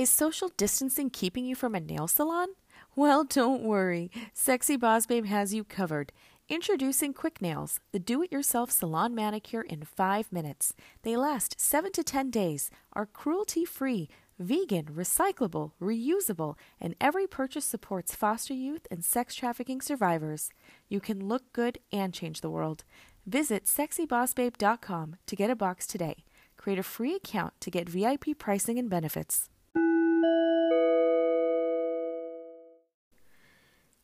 [0.00, 2.48] Is social distancing keeping you from a nail salon?
[2.96, 4.10] Well, don't worry.
[4.32, 6.10] Sexy Boss Babe has you covered.
[6.48, 10.72] Introducing Quick Nails, the do it yourself salon manicure in five minutes.
[11.02, 14.08] They last 7 to 10 days, are cruelty free,
[14.38, 20.48] vegan, recyclable, reusable, and every purchase supports foster youth and sex trafficking survivors.
[20.88, 22.84] You can look good and change the world.
[23.26, 26.24] Visit sexybossbabe.com to get a box today.
[26.56, 29.50] Create a free account to get VIP pricing and benefits.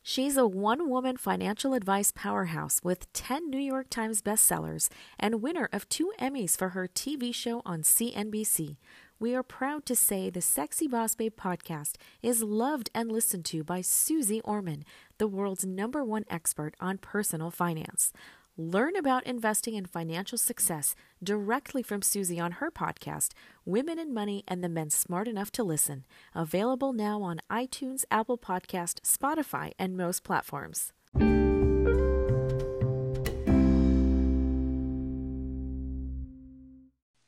[0.09, 4.87] She's a one woman financial advice powerhouse with 10 New York Times bestsellers
[5.19, 8.77] and winner of two Emmys for her TV show on CNBC.
[9.19, 13.65] We are proud to say the Sexy Boss Babe podcast is loved and listened to
[13.65, 14.85] by Suze Orman,
[15.17, 18.13] the world's number one expert on personal finance.
[18.59, 23.33] Learn about investing and financial success directly from Suze on her podcast,
[23.65, 28.39] Women in Money and the Men Smart Enough to Listen, available now on iTunes, Apple
[28.39, 30.91] Podcast, Spotify, and most platforms.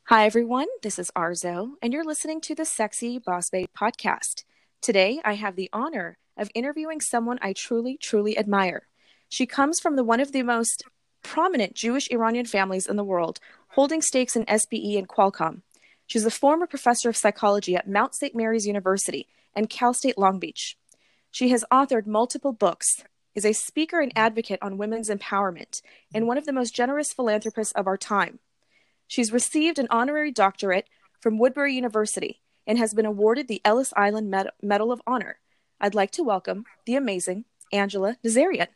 [0.06, 0.66] Hi, everyone.
[0.82, 4.42] This is Arzo, and you're listening to the Sexy Boss Babe podcast.
[4.82, 8.88] Today, I have the honor of interviewing someone I truly, truly admire.
[9.28, 10.82] She comes from the one of the most
[11.22, 15.62] prominent Jewish Iranian families in the world, holding stakes in SBE and Qualcomm.
[16.06, 18.34] She's a former professor of psychology at Mount St.
[18.34, 20.76] Mary's University and Cal State Long Beach.
[21.30, 23.04] She has authored multiple books,
[23.34, 25.82] is a speaker and advocate on women's empowerment,
[26.12, 28.40] and one of the most generous philanthropists of our time.
[29.06, 30.88] She's received an honorary doctorate
[31.20, 35.38] from Woodbury University and has been awarded the Ellis Island Med- Medal of Honor.
[35.80, 38.68] I'd like to welcome the amazing Angella Nazarian.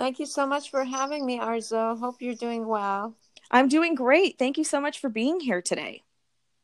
[0.00, 1.98] Thank you so much for having me, Arzo.
[1.98, 3.14] Hope you're doing well.
[3.50, 4.38] I'm doing great.
[4.38, 6.04] Thank you so much for being here today.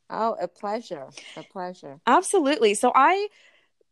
[0.09, 1.09] Oh, a pleasure.
[1.37, 2.01] A pleasure.
[2.07, 2.73] Absolutely.
[2.73, 3.29] So, I,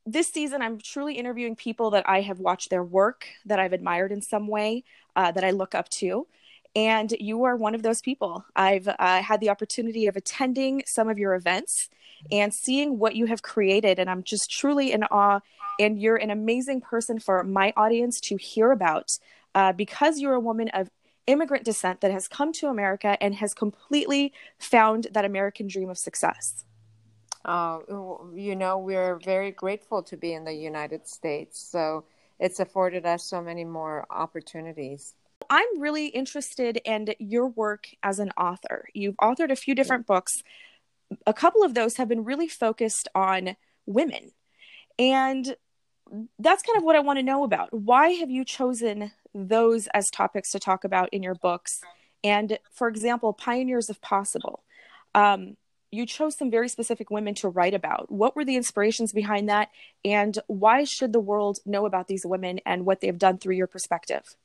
[0.07, 4.13] this season, I'm truly interviewing people that I have watched their work, that I've admired
[4.13, 4.83] in some way,
[5.15, 6.27] uh, that I look up to.
[6.77, 8.45] And you are one of those people.
[8.57, 11.89] I've uh, had the opportunity of attending some of your events
[12.33, 13.99] and seeing what you have created.
[13.99, 15.41] And I'm just truly in awe.
[15.79, 19.11] And you're an amazing person for my audience to hear about
[19.55, 20.91] uh, because you're a woman of
[21.27, 25.99] immigrant descent that has come to America and has completely found that American dream of
[25.99, 26.65] success.
[27.45, 27.79] Uh,
[28.35, 31.61] you know, we're very grateful to be in the United States.
[31.61, 32.05] So
[32.39, 35.15] it's afforded us so many more opportunities.
[35.51, 38.89] I'm really interested in your work as an author.
[38.95, 40.43] You've authored a few different books.
[41.27, 43.57] A couple of those have been really focused on
[43.87, 44.33] women.
[44.99, 45.57] And
[46.39, 47.73] that's kind of what I want to know about.
[47.73, 51.81] Why have you chosen those as topics to talk about in your books?
[52.23, 54.63] And for example, Pioneers of Possible.
[55.15, 55.57] Um,
[55.91, 58.11] you chose some very specific women to write about.
[58.11, 59.69] What were the inspirations behind that?
[60.05, 63.69] And why should the world know about these women and what they've done through your
[63.69, 64.37] perspective?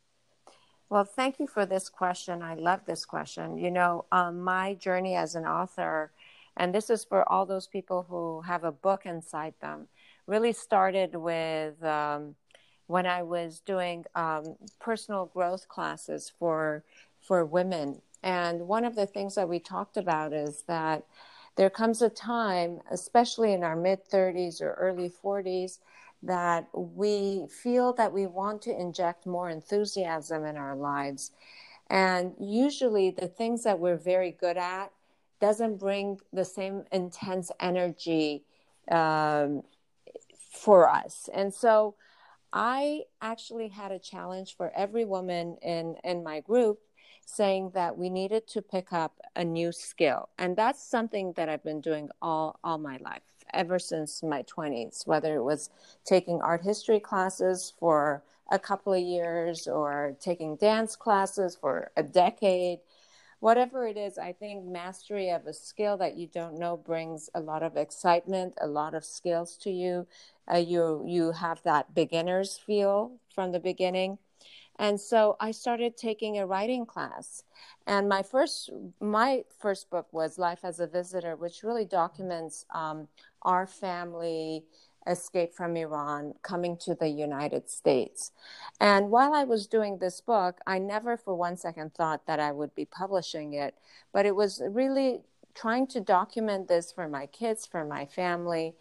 [0.89, 2.41] Well, thank you for this question.
[2.41, 3.57] I love this question.
[3.57, 6.11] You know, um, my journey as an author,
[6.57, 9.87] and this is for all those people who have a book inside them,
[10.25, 12.35] really started with um,
[12.87, 16.83] when I was doing um, personal growth classes for
[17.21, 18.01] for women.
[18.23, 21.05] And one of the things that we talked about is that
[21.55, 25.79] there comes a time, especially in our mid 30s or early 40s,
[26.23, 31.31] that we feel that we want to inject more enthusiasm in our lives.
[31.89, 34.91] And usually the things that we're very good at
[35.39, 38.43] doesn't bring the same intense energy
[38.91, 39.63] um,
[40.51, 41.29] for us.
[41.33, 41.95] And so
[42.51, 46.79] I actually had a challenge for every woman in, in my group
[47.25, 50.29] saying that we needed to pick up a new skill.
[50.37, 53.21] And that's something that I've been doing all, all my life,
[53.53, 55.69] ever since my 20s, whether it was
[56.05, 62.03] taking art history classes for a couple of years or taking dance classes for a
[62.03, 62.79] decade
[63.39, 67.39] whatever it is, I think mastery of a skill that you don't know brings a
[67.39, 70.07] lot of excitement, a lot of skills to you.
[70.51, 74.17] Uh, you you have that beginner's feel from the beginning.
[74.79, 77.43] And so I started taking a writing class.
[77.85, 78.71] And my first
[79.01, 83.07] my first book was Life as a Visitor, which really documents um,
[83.43, 84.63] our family
[85.07, 88.31] escape from Iran, coming to the United States.
[88.79, 92.51] And while I was doing this book, I never for one second thought that I
[92.51, 93.75] would be publishing it,
[94.13, 95.21] but it was really
[95.55, 98.75] trying to document this for my kids, for my family.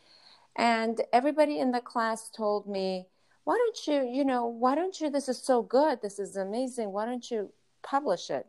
[0.54, 3.06] And everybody in the class told me,
[3.48, 6.92] why don't you, you know, why don't you, this is so good, this is amazing,
[6.92, 7.50] why don't you
[7.82, 8.46] publish it?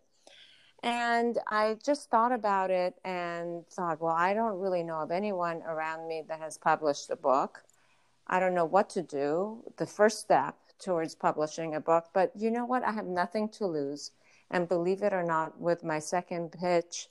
[0.83, 5.61] And I just thought about it and thought, well, I don't really know of anyone
[5.61, 7.63] around me that has published a book.
[8.27, 12.07] I don't know what to do, the first step towards publishing a book.
[12.13, 12.83] But you know what?
[12.83, 14.11] I have nothing to lose.
[14.51, 17.07] And believe it or not, with my second pitch,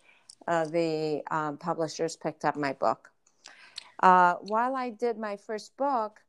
[0.46, 3.08] uh, the um, publishers picked up my book.
[4.02, 6.20] Uh, while I did my first book,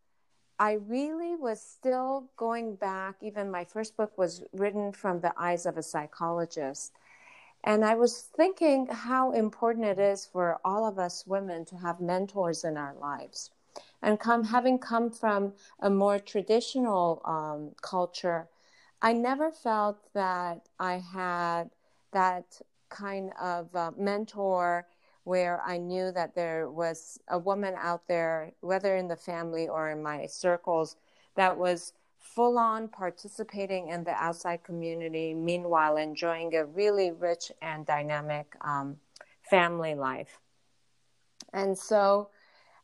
[0.59, 3.15] I really was still going back.
[3.21, 6.91] Even my first book was written from the eyes of a psychologist.
[7.63, 12.01] And I was thinking how important it is for all of us women to have
[12.01, 13.51] mentors in our lives.
[14.01, 18.47] And come, having come from a more traditional um, culture,
[19.01, 21.69] I never felt that I had
[22.11, 24.87] that kind of uh, mentor
[25.23, 29.89] where I knew that there was a woman out there, whether in the family or
[29.89, 30.95] in my circles,
[31.35, 37.85] that was full on participating in the outside community, meanwhile, enjoying a really rich and
[37.85, 38.97] dynamic um,
[39.41, 40.39] family life.
[41.53, 42.29] And so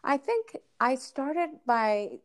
[0.03, 2.19] I think I started by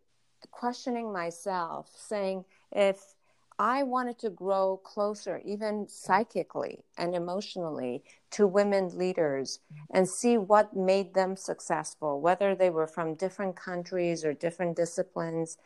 [0.51, 3.15] questioning myself, saying, if
[3.61, 9.61] I wanted to grow closer, even psychically and emotionally, to women leaders
[9.91, 15.59] and see what made them successful, whether they were from different countries or different disciplines.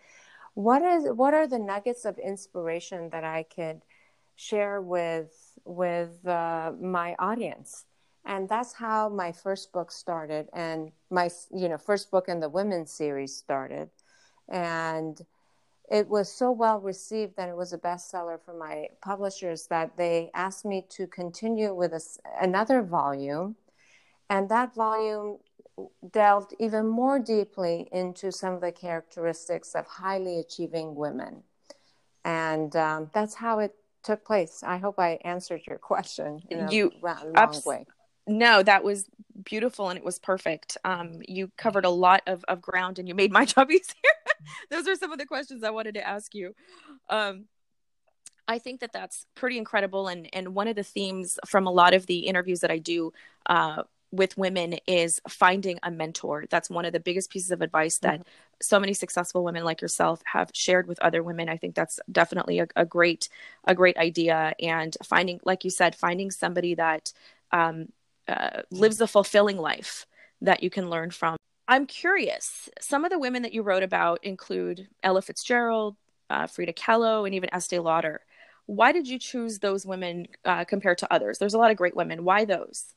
[0.55, 3.83] What is what are the nuggets of inspiration that I could
[4.35, 7.85] share with with uh, my audience?
[8.25, 12.49] And that's how my first book started, and my you know first book in the
[12.49, 13.91] women's series started,
[14.49, 15.21] and
[15.91, 20.31] it was so well received that it was a bestseller for my publishers that they
[20.35, 22.01] asked me to continue with a,
[22.41, 23.57] another volume.
[24.31, 25.39] And that volume
[26.13, 31.43] delved even more deeply into some of the characteristics of highly achieving women.
[32.25, 34.63] And um, that's how it took place.
[34.65, 37.87] I hope I answered your question in you, a long abs- way.
[38.27, 39.07] No, that was
[39.43, 40.77] beautiful and it was perfect.
[40.85, 43.95] Um, you covered a lot of, of ground and you made my job easier.
[44.71, 46.55] those are some of the questions I wanted to ask you.
[47.09, 47.47] Um,
[48.47, 51.95] I think that that's pretty incredible, and and one of the themes from a lot
[51.95, 53.13] of the interviews that I do
[53.47, 56.45] uh, with women is finding a mentor.
[56.51, 58.29] That's one of the biggest pieces of advice that mm-hmm.
[58.61, 61.49] so many successful women like yourself have shared with other women.
[61.49, 63.29] I think that's definitely a, a great
[63.65, 67.13] a great idea, and finding, like you said, finding somebody that
[67.51, 67.89] um,
[68.29, 70.07] uh, lives a fulfilling life
[70.41, 71.37] that you can learn from.
[71.67, 72.69] I'm curious.
[72.81, 75.97] Some of the women that you wrote about include Ella Fitzgerald,
[76.29, 78.21] uh, Frida Kahlo, and even Estee Lauder.
[78.67, 81.39] Why did you choose those women uh, compared to others?
[81.39, 82.25] There's a lot of great women.
[82.25, 82.95] Why those?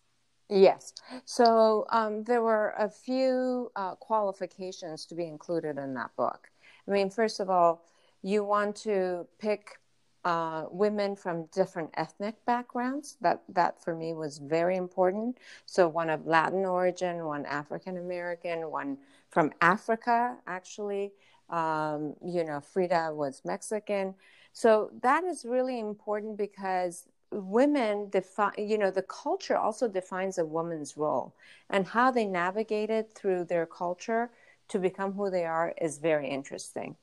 [0.49, 0.93] Yes.
[1.25, 6.49] So um, there were a few uh, qualifications to be included in that book.
[6.87, 7.83] I mean, first of all,
[8.21, 9.77] you want to pick
[10.25, 13.17] uh, women from different ethnic backgrounds.
[13.21, 15.37] That that for me was very important.
[15.65, 18.97] So one of Latin origin, one African American, one
[19.29, 20.37] from Africa.
[20.47, 21.11] Actually,
[21.49, 24.15] um, you know, Frida was Mexican.
[24.53, 30.45] So that is really important because women define you know the culture also defines a
[30.45, 31.35] woman's role
[31.69, 34.29] and how they navigate it through their culture
[34.69, 36.95] to become who they are is very interesting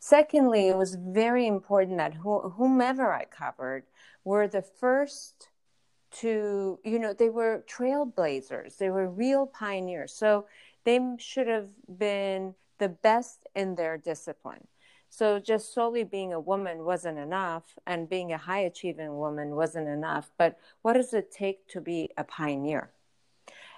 [0.00, 3.84] Secondly, it was very important that whomever I covered
[4.24, 5.48] were the first
[6.10, 10.12] to, you know, they were trailblazers, they were real pioneers.
[10.12, 10.46] So
[10.84, 11.68] they should have
[11.98, 14.66] been the best in their discipline.
[15.10, 19.88] So just solely being a woman wasn't enough, and being a high achieving woman wasn't
[19.88, 20.30] enough.
[20.38, 22.90] But what does it take to be a pioneer?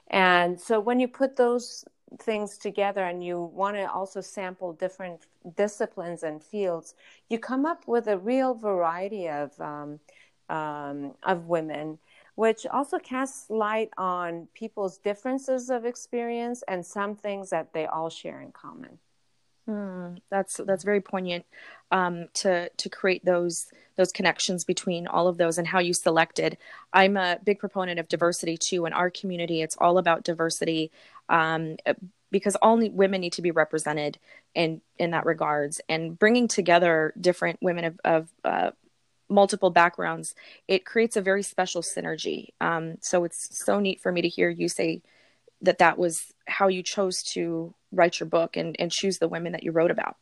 [0.09, 1.85] And so when you put those
[2.19, 5.27] things together and you want to also sample different
[5.57, 6.95] disciplines and fields,
[7.29, 10.01] you come up with a real variety of um,
[10.49, 11.99] um, of women,
[12.35, 18.11] which also casts light on people's differences of experience and some things that they all
[18.11, 18.99] share in common.
[19.71, 21.47] Mm, that's that's very poignant
[21.93, 26.59] um, to to create those those connections between all of those and how you selected.
[26.93, 28.85] I'm a big proponent of diversity too.
[28.87, 30.91] In our community, it's all about diversity
[31.29, 31.77] um,
[32.33, 34.19] because all women need to be represented
[34.57, 35.81] in in that regards.
[35.89, 38.71] And bringing together different women of, of uh,
[39.29, 40.35] multiple backgrounds,
[40.67, 42.49] it creates a very special synergy.
[42.61, 45.03] Um, so it's so neat for me to hear you say
[45.63, 49.53] that that was how you chose to write your book and, and choose the women
[49.53, 50.17] that you wrote about.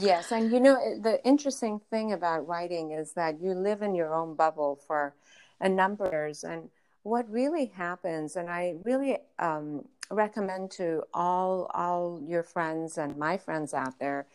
[0.00, 4.12] Yes, and you know the interesting thing about writing is that you live in your
[4.12, 5.14] own bubble for
[5.60, 6.68] a number of years, and
[7.04, 13.38] what really happens, and I really um, recommend to all all your friends and my
[13.38, 14.26] friends out there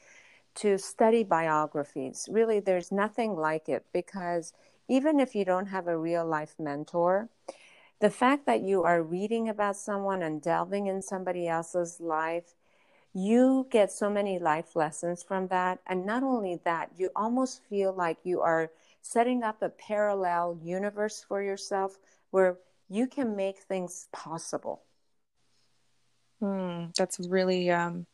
[0.55, 2.27] to study biographies.
[2.31, 4.53] Really, there's nothing like it because
[4.87, 7.29] even if you don't have a real life mentor,
[7.99, 12.55] the fact that you are reading about someone and delving in somebody else's life,
[13.13, 15.79] you get so many life lessons from that.
[15.87, 18.71] And not only that, you almost feel like you are
[19.01, 21.97] setting up a parallel universe for yourself
[22.31, 22.57] where
[22.89, 24.83] you can make things possible.
[26.39, 28.05] Hmm, that's really um,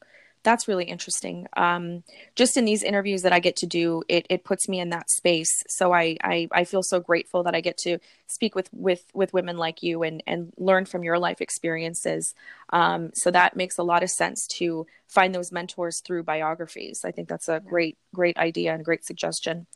[0.44, 1.48] that's really interesting.
[1.58, 2.04] Um,
[2.36, 5.10] just in these interviews that I get to do, it, it puts me in that
[5.10, 5.64] space.
[5.68, 9.34] So I, I, I feel so grateful that I get to speak with, with, with
[9.34, 12.34] women like you and, and learn from your life experiences.
[12.72, 17.02] Um, so that makes a lot of sense to find those mentors through biographies.
[17.04, 19.68] I think that's a great, great idea and great suggestion.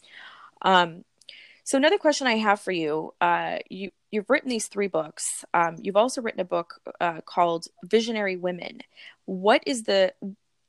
[0.61, 1.03] Um,
[1.65, 5.45] so another question I have for you, uh, you you've written these three books.
[5.53, 8.81] Um, you've also written a book uh, called Visionary Women.
[9.25, 10.13] What is the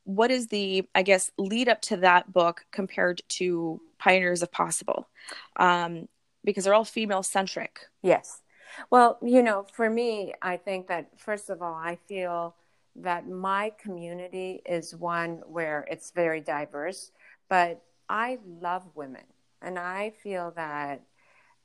[0.04, 5.08] what is the i guess lead up to that book compared to pioneers of possible?
[5.56, 6.08] Um,
[6.44, 8.40] because they're all female centric yes.
[8.90, 12.54] Well you know for me i think that first of all i feel
[12.96, 17.10] that my community is one where it's very diverse
[17.48, 19.24] but i love women.
[19.62, 21.02] And i feel that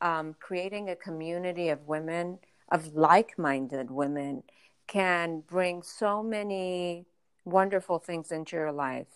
[0.02, 2.40] um, creating a community of women
[2.72, 4.44] of like-minded women
[4.88, 7.06] can bring so many
[7.50, 9.08] wonderful things into your life,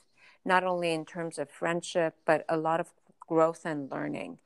[0.45, 4.39] not only in terms of friendship, but a lot of growth and learning.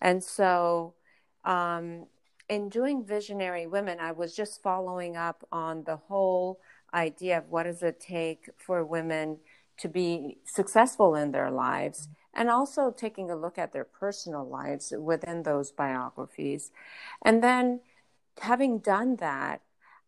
[0.00, 0.94] And so,
[1.44, 2.06] um,
[2.48, 6.60] in doing Visionary Women, I was just following up on the whole
[6.94, 9.38] idea of what does it take for women
[9.78, 14.92] to be successful in their lives and also taking a look at their personal lives
[14.98, 16.70] within those biographies.
[17.22, 17.80] And then
[18.40, 19.62] having done that,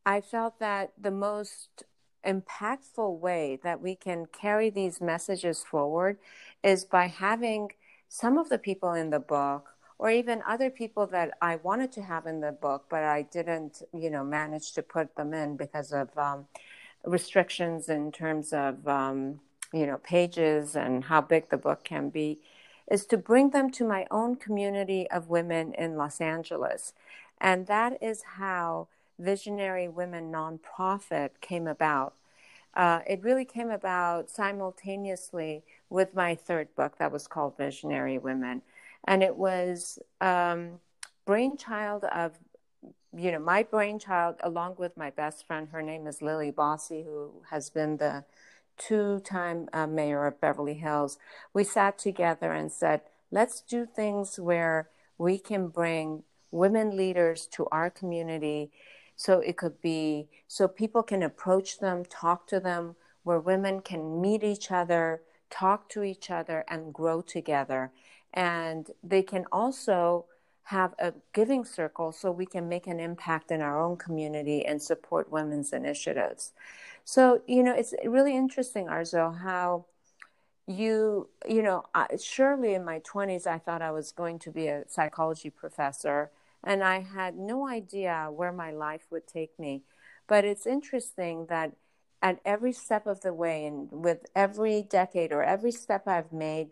[0.05, 1.85] I felt that the most
[2.27, 6.19] impactful way that we can carry these messages forward
[6.63, 7.73] is by having
[8.09, 12.03] some of the people in the book or even other people that I wanted to
[12.03, 15.93] have in the book, but I didn't, you know, manage to put them in because
[15.93, 16.47] of um,
[17.05, 19.41] restrictions in terms of, um,
[19.75, 22.41] you know, pages and how big the book can be,
[22.91, 26.95] is to bring them to my own community of women in Los Angeles.
[27.39, 28.89] And that is how
[29.21, 32.15] Visionary Women nonprofit came about.
[32.75, 38.63] Uh, it really came about simultaneously with my third book that was called Visionary Women.
[39.07, 40.81] And it was um,
[41.27, 42.39] brainchild of,
[43.17, 45.69] you know, my brainchild along with my best friend.
[45.73, 48.25] Her name is Lili Bosse, who has been the
[48.79, 51.19] two-time uh, mayor of Beverly Hills.
[51.53, 57.67] We sat together and said, let's do things where we can bring women leaders to
[57.71, 58.71] our community
[59.21, 64.19] so it could be so people can approach them, talk to them, where women can
[64.19, 67.93] meet each other, talk to each other, and grow together.
[68.33, 70.25] And they can also
[70.63, 74.81] have a giving circle so we can make an impact in our own community and
[74.81, 76.53] support women's initiatives.
[77.05, 79.85] So, you know, it's really interesting, Arzo, how
[80.67, 84.69] you, you know, I, surely in my 20s, I thought I was going to be
[84.69, 86.31] a psychology professor
[86.65, 89.83] and I had no idea where my life would take me.
[90.27, 91.73] But it's interesting that
[92.23, 96.69] at every step of the way, and with every decade or every step I've made,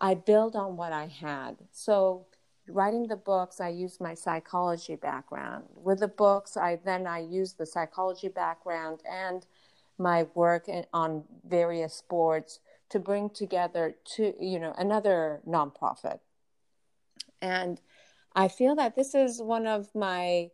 [0.00, 1.56] I build on what I had.
[1.70, 2.26] So,
[2.66, 5.64] writing the books, I use my psychology background.
[5.74, 9.46] With the books, I then I use the psychology background and
[9.98, 16.18] my work on various boards to bring together to you know another nonprofit.
[17.40, 17.80] And
[18.34, 20.50] I feel that this is one of my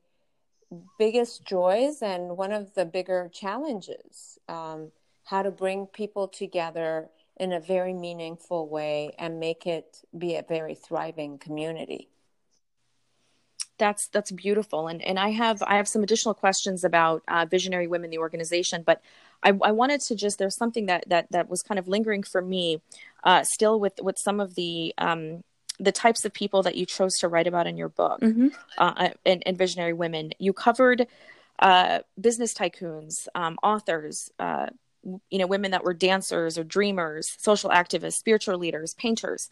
[0.99, 4.91] biggest joys and one of the bigger challenges um,
[5.25, 10.43] how to bring people together in a very meaningful way and make it be a
[10.43, 12.09] very thriving community.
[13.79, 14.89] That's that's beautiful.
[14.89, 18.83] And and i have i have some additional questions about uh, visionary women the organization
[18.87, 19.03] but
[19.43, 22.41] I, I, wanted to just there's something that that that was kind of lingering for
[22.41, 22.81] me
[23.23, 25.45] uh, still with with some of the um,
[25.79, 28.49] the types of people that you chose to write about in your book mm-hmm.
[28.79, 30.33] uh, and, and, visionary women.
[30.39, 31.07] You covered
[31.59, 34.67] uh, business tycoons um, authors uh,
[35.31, 39.49] you know women that were dancers or dreamers social activists spiritual leaders painters.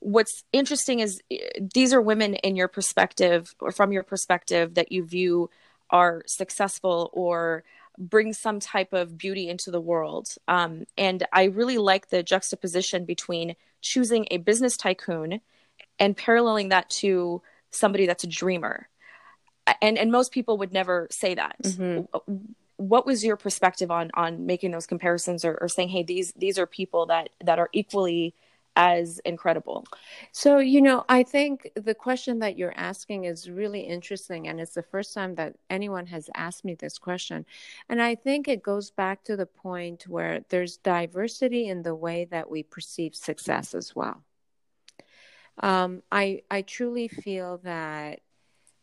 [0.00, 1.38] What's interesting is eh,
[1.74, 5.50] these are women in your perspective or from your perspective that you view
[5.90, 7.64] are successful or
[7.98, 10.28] bring some type of beauty into the world.
[10.48, 15.40] Um, and i really like the juxtaposition between choosing a business tycoon
[15.98, 18.88] and paralleling that to somebody that's a dreamer
[19.80, 22.34] and and most people would never say that mm-hmm.
[22.76, 26.58] what was your perspective on on making those comparisons or, or saying hey these these
[26.58, 28.34] are people that that are equally
[28.76, 29.84] as incredible?
[30.32, 34.48] So, you know, I think the question that you're asking is really interesting.
[34.48, 37.46] And it's the first time that anyone has asked me this question.
[37.88, 42.26] And I think it goes back to the point where there's diversity in the way
[42.30, 44.22] that we perceive success as well.
[45.60, 48.20] Um, I, I truly feel that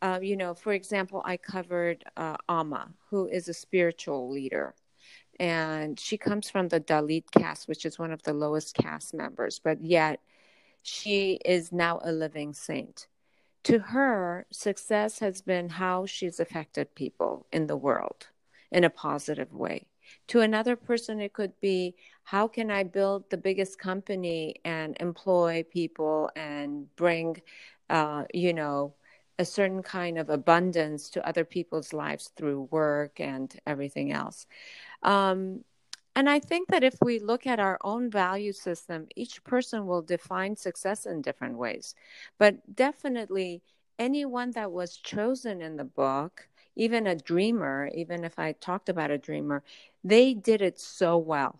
[0.02, 4.74] uh, you know, for example, I covered uh, Amma, who is a spiritual leader
[5.42, 9.60] and she comes from the Dalit caste, which is one of the lowest caste members,
[9.60, 10.20] but yet
[10.84, 13.08] she is now a living saint.
[13.64, 18.28] To her, success has been how she's affected people in the world
[18.72, 19.88] in a positive way.
[20.28, 25.66] To another person, it could be how can I build the biggest company and employ
[25.70, 27.42] people and bring,
[27.90, 28.94] uh, you know,
[29.40, 34.46] a certain kind of abundance to other people's lives through work and everything else.
[35.04, 35.64] Um,
[36.16, 40.02] and I think that if we look at our own value system, each person will
[40.02, 41.96] define success in different ways.
[42.38, 43.62] But definitely,
[43.98, 49.12] anyone that was chosen in the book, even a dreamer, even if I talked about
[49.12, 49.64] a dreamer,
[50.04, 51.60] they did it so well.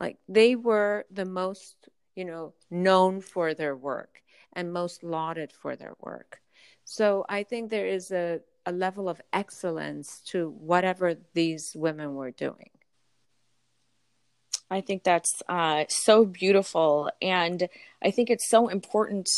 [0.00, 4.22] Like they were the most, you know, known for their work
[4.52, 6.40] and most lauded for their work.
[6.84, 12.30] So I think there is a, a level of excellence to whatever these women were
[12.30, 12.70] doing.
[14.70, 17.68] I think that's uh, so beautiful, and
[18.02, 19.28] I think it's so important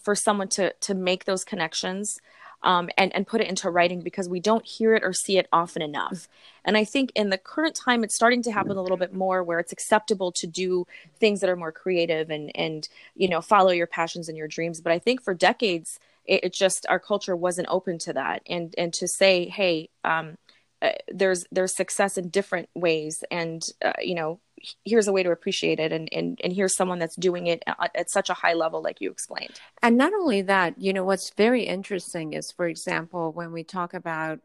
[0.00, 2.18] for someone to to make those connections
[2.66, 5.46] um, and and put it into writing because we don't hear it or see it
[5.52, 6.28] often enough.
[6.64, 9.44] And I think in the current time, it's starting to happen a little bit more
[9.44, 10.84] where it's acceptable to do
[11.20, 14.80] things that are more creative and and you know follow your passions and your dreams.
[14.80, 18.74] But I think for decades, it, it just our culture wasn't open to that, and
[18.76, 19.88] and to say, hey.
[20.04, 20.36] Um,
[20.82, 24.38] uh, there's there's success in different ways and uh, you know
[24.84, 27.90] here's a way to appreciate it and, and and here's someone that's doing it at,
[27.94, 31.30] at such a high level like you explained and not only that you know what's
[31.30, 34.40] very interesting is for example when we talk about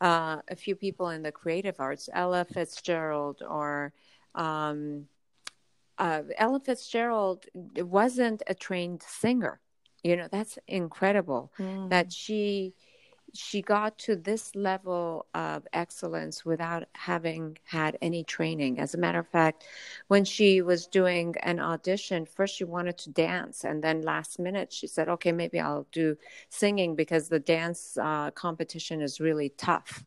[0.00, 3.92] uh, a few people in the creative arts ella fitzgerald or
[4.34, 5.06] um,
[5.98, 9.60] uh, ella fitzgerald wasn't a trained singer
[10.02, 11.88] you know that's incredible mm.
[11.90, 12.72] that she
[13.34, 18.78] she got to this level of excellence without having had any training.
[18.78, 19.64] As a matter of fact,
[20.08, 24.72] when she was doing an audition, first she wanted to dance, and then last minute
[24.72, 26.16] she said, "Okay, maybe I'll do
[26.48, 30.04] singing because the dance uh, competition is really tough."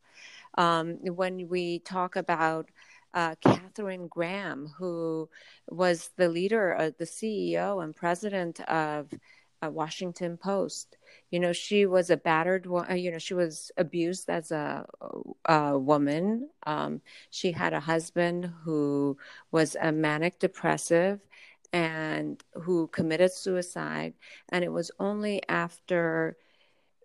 [0.57, 2.69] Um, when we talk about
[3.13, 5.29] uh, Katharine Graham, who
[5.69, 9.09] was the leader, uh, the CEO and president of
[9.63, 10.97] uh, Washington Post.
[11.32, 14.86] You know, she was a battered, uh, you know, she was abused as a,
[15.45, 16.49] a woman.
[16.65, 19.17] Um, she had a husband who
[19.52, 21.19] was a manic depressive
[21.71, 24.13] and who committed suicide.
[24.49, 26.38] And it was only after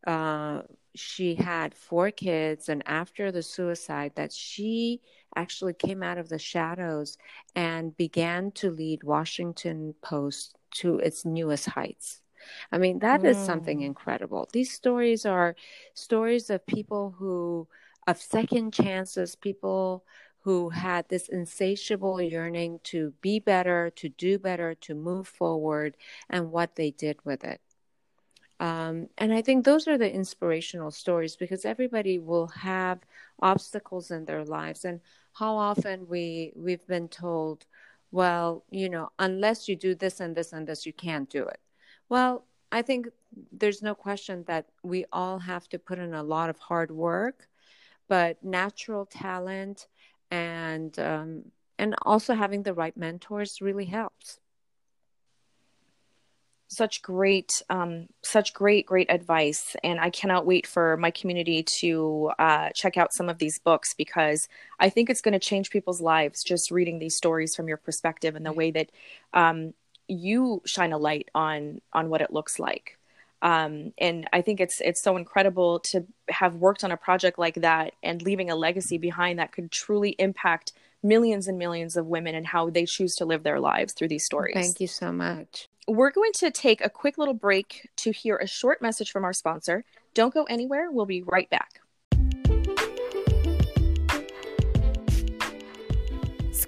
[0.07, 0.62] uh,
[0.94, 5.01] she had four kids and after the suicide that she
[5.37, 7.18] actually came out of the shadows
[7.55, 12.21] and began to lead Washington Post to its newest heights.
[12.73, 13.27] I mean, that mm.
[13.27, 13.87] is something mm.
[13.87, 14.49] incredible.
[14.53, 15.57] These stories are
[15.95, 17.69] stories of people who,
[18.07, 20.05] of second chances, people
[20.41, 25.97] who had this insatiable yearning to be better, to do better, to move forward,
[26.31, 27.61] and what they did with it.
[28.61, 33.01] Um, and I think those are the inspirational stories because everybody will have
[33.41, 34.85] obstacles in their lives.
[34.85, 35.01] And
[35.35, 37.67] how often we we've been told,
[38.11, 41.61] well, you know, unless you do this and this and this, you can't do it.
[42.09, 43.09] Well, I think
[43.53, 47.49] there's no question that we all have to put in a lot of hard work,
[48.09, 49.88] but natural talent
[50.31, 51.44] and um,
[51.79, 54.40] and also having the right mentors really helps.
[56.71, 62.31] Such great, um, such great, great advice, and I cannot wait for my community to
[62.38, 66.03] uh, check out some of these books because I think it's going to change people's
[66.03, 68.90] lives just reading these stories from your perspective and the way that
[69.33, 69.73] um,
[70.09, 72.99] you shine a light on on what it looks like
[73.40, 77.55] um, and I think it's it's so incredible to have worked on a project like
[77.57, 82.35] that and leaving a legacy behind that could truly impact millions and millions of women
[82.35, 84.55] and how they choose to live their lives through these stories.
[84.55, 85.68] Thank you so much.
[85.87, 89.33] We're going to take a quick little break to hear a short message from our
[89.33, 89.85] sponsor.
[90.14, 90.90] Don't go anywhere.
[90.90, 91.81] We'll be right back.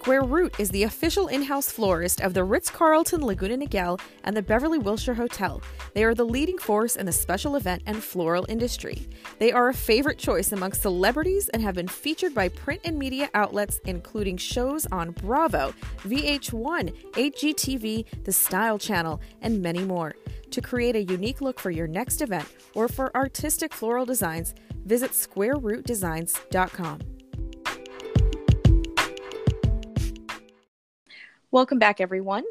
[0.00, 4.34] Square Root is the official in house florist of the Ritz Carlton Laguna Niguel and
[4.34, 5.60] the Beverly Wilshire Hotel.
[5.92, 9.06] They are the leading force in the special event and floral industry.
[9.38, 13.28] They are a favorite choice amongst celebrities and have been featured by print and media
[13.34, 20.14] outlets, including shows on Bravo, VH1, HGTV, The Style Channel, and many more.
[20.52, 24.54] To create a unique look for your next event or for artistic floral designs,
[24.86, 27.19] visit squarerootdesigns.com.
[31.52, 32.44] Welcome back, everyone.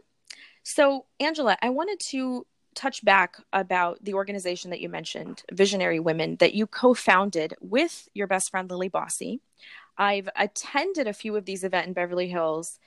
[0.63, 6.35] So, Angella, I wanted to touch back about the organization that you mentioned, Visionary Women,
[6.41, 9.39] that you co founded with your best friend, Lili Bosse.
[9.97, 12.77] I've attended a few of these events in Beverly Hills.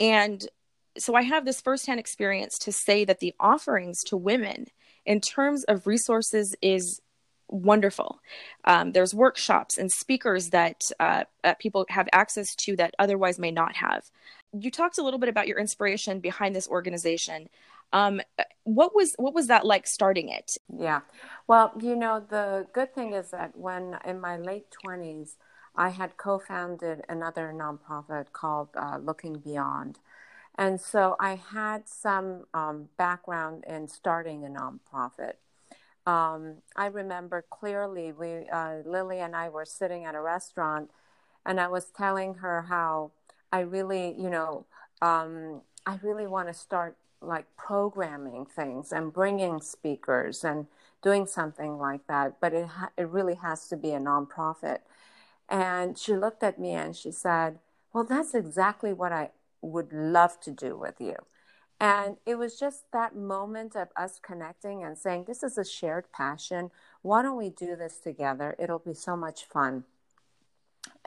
[0.00, 0.44] And
[0.98, 4.66] so I have this firsthand experience to say that the offerings to women
[5.06, 7.00] in terms of resources is
[7.50, 8.20] wonderful.
[8.64, 13.50] Um, there's workshops and speakers that uh, uh, people have access to that otherwise may
[13.50, 14.10] not have.
[14.52, 17.48] You talked a little bit about your inspiration behind this organization.
[17.92, 18.20] Um,
[18.64, 20.56] what was what was that like starting it?
[20.76, 21.00] Yeah,
[21.48, 25.36] well, you know, the good thing is that when in my late twenties,
[25.74, 29.98] I had co-founded another nonprofit called uh, Looking Beyond.
[30.56, 35.34] And so I had some um, background in starting a nonprofit.
[36.10, 40.90] Um, I remember clearly we uh, Lili and I were sitting at a restaurant,
[41.46, 43.12] and I was telling her how
[43.52, 44.66] I really, you know,
[45.02, 50.66] um, I really want to start like programming things and bringing speakers and
[51.02, 52.40] doing something like that.
[52.40, 54.80] But it ha- it really has to be a nonprofit.
[55.48, 57.58] And she looked at me and she said,
[57.92, 59.30] "Well, that's exactly what I
[59.62, 61.16] would love to do with you."
[61.80, 66.12] And it was just that moment of us connecting and saying, This is a shared
[66.12, 66.70] passion.
[67.00, 68.54] Why don't we do this together?
[68.58, 69.84] It'll be so much fun.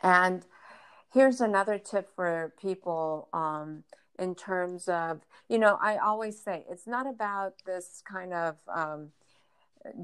[0.01, 0.45] And
[1.13, 3.83] here's another tip for people um,
[4.17, 9.09] in terms of, you know, I always say it's not about this kind of um,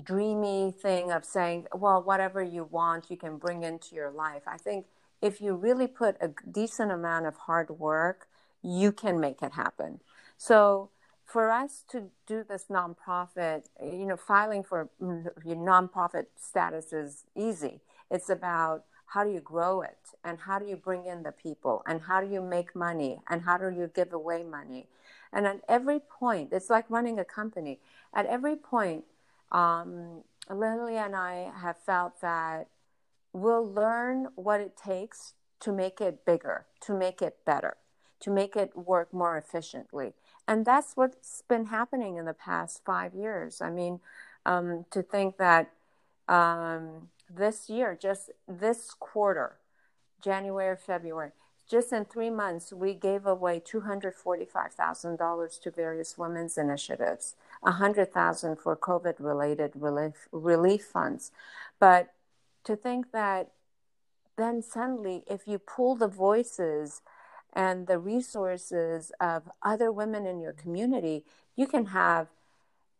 [0.03, 4.43] dreamy thing of saying, well, whatever you want, you can bring into your life.
[4.45, 4.85] I think
[5.21, 8.27] if you really put a decent amount of hard work,
[8.61, 9.99] you can make it happen.
[10.39, 10.89] So
[11.25, 17.81] for us to do this nonprofit, you know, filing for your nonprofit status is easy.
[18.09, 21.83] It's about how do you grow it and how do you bring in the people
[21.85, 24.87] and how do you make money and how do you give away money.
[25.33, 27.79] And at every point, it's like running a company.
[28.13, 29.03] At every point,
[29.51, 32.69] um, Lili and I have felt that
[33.33, 37.75] we'll learn what it takes to make it bigger, to make it better,
[38.21, 40.13] to make it work more efficiently
[40.49, 43.61] and that's what's been happening in the past five years.
[43.61, 43.99] I mean,
[44.47, 45.69] um, to think that
[46.27, 49.57] um, this year, just this quarter,
[50.23, 51.33] January, February,
[51.69, 59.19] just in three months, we gave away $245,000 to various women's initiatives, 100000 for COVID
[59.19, 61.29] related relief, relief funds.
[61.79, 62.11] But
[62.63, 63.51] to think that
[64.35, 67.03] then suddenly, if you pull the voices
[67.53, 72.27] and the resources of other women in your community, you can have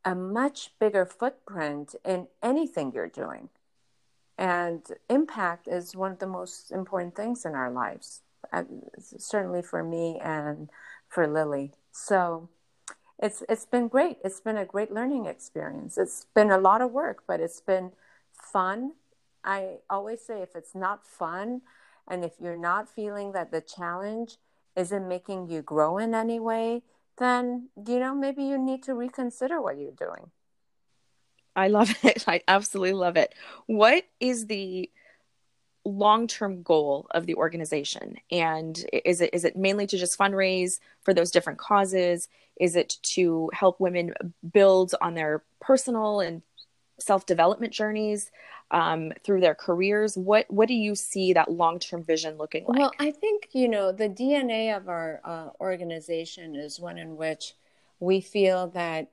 [0.04, 3.50] a much bigger footprint in anything you're doing.
[4.38, 8.22] And impact is one of the most important things in our lives,
[8.54, 8.64] uh,
[9.18, 10.70] certainly for me and
[11.10, 11.74] for Lili.
[11.92, 12.48] So
[13.22, 14.18] it's it's been great.
[14.24, 15.98] It's been a great learning experience.
[15.98, 17.92] It's been a lot of work, but it's been
[18.32, 18.94] fun.
[19.44, 21.62] I always say if it's not fun,
[22.10, 24.38] and if you're not feeling that the challenge
[24.76, 26.82] isn't making you grow in any way,
[27.18, 30.32] then, you know, maybe you need to reconsider what you're doing.
[31.56, 32.26] I love it.
[32.28, 33.34] I absolutely love it.
[33.68, 34.90] What is the
[35.86, 41.14] long-term goal of the organization and is it is it mainly to just fundraise for
[41.14, 42.28] those different causes
[42.60, 44.14] is it to help women
[44.52, 46.42] build on their personal and
[47.00, 48.30] self-development journeys
[48.72, 50.18] um, through their careers.
[50.18, 52.80] What what do you see that long-term vision looking like?
[52.80, 57.56] Well i think you know the dna of our uh, organization is one in which
[58.00, 59.10] we feel that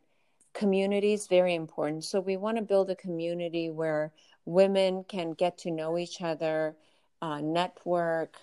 [0.57, 2.05] community is very important.
[2.05, 4.13] So we want to build a community where
[4.47, 6.75] women can get to know each other
[7.21, 8.37] uh, network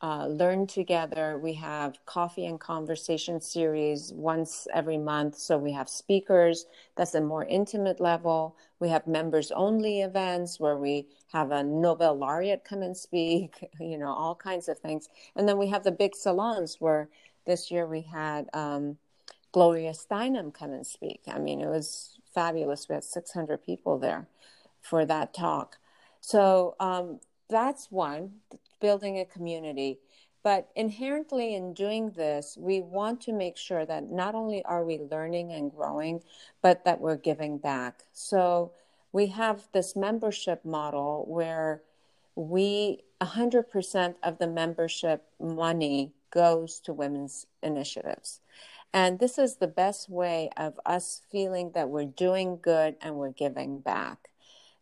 [0.00, 1.38] uh, learn together.
[1.42, 5.36] We have coffee and conversation series once every month.
[5.36, 6.66] So we have speakers.
[6.96, 8.56] That's a more intimate level.
[8.78, 13.98] We have members only events where we have a Nobel laureate come and speak, you
[13.98, 15.08] know, all kinds of things.
[15.34, 17.08] And then we have the big salons where
[17.44, 18.98] this year we had um,
[19.52, 21.22] Gloria Steinem come and speak.
[21.26, 22.88] I mean, it was fabulous.
[22.88, 24.28] We had 600 people there
[24.80, 25.78] for that talk.
[26.20, 28.32] So um, that's one
[28.80, 29.98] building a community.
[30.42, 34.98] But inherently, in doing this, we want to make sure that not only are we
[34.98, 36.22] learning and growing,
[36.62, 38.04] but that we're giving back.
[38.12, 38.72] So
[39.12, 41.82] we have this membership model where
[42.34, 48.40] we 100% of the membership money goes to women's initiatives.
[48.92, 53.32] And this is the best way of us feeling that we're doing good and we're
[53.32, 54.30] giving back.